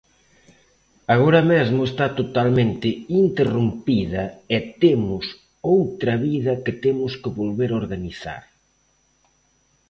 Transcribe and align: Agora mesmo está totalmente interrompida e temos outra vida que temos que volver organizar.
Agora 1.15 1.41
mesmo 1.51 1.81
está 1.89 2.07
totalmente 2.19 2.87
interrompida 3.23 4.23
e 4.55 4.57
temos 4.81 5.23
outra 5.77 6.13
vida 6.27 6.53
que 6.63 6.73
temos 6.83 7.11
que 7.21 7.35
volver 7.39 7.69
organizar. 7.81 8.43